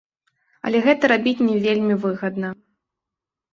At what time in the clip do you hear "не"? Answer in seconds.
1.51-1.57